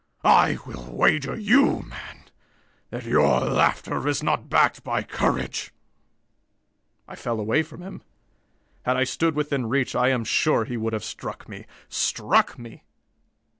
[0.23, 2.23] I will wager you, man,
[2.89, 5.71] that your laughter is not backed by courage!"
[7.07, 8.01] I fell away from him.
[8.83, 11.67] Had I stood within reach, I am sure he would have struck me.
[11.87, 12.83] Struck me!